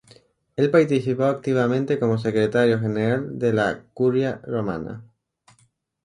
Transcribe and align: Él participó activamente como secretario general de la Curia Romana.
Él 0.55 0.71
participó 0.71 1.25
activamente 1.25 1.99
como 1.99 2.17
secretario 2.17 2.79
general 2.79 3.37
de 3.37 3.53
la 3.53 3.83
Curia 3.93 4.41
Romana. 4.45 5.05